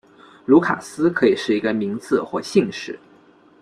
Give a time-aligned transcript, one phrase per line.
[0.47, 2.97] 卢卡斯可以是一个名字或姓氏。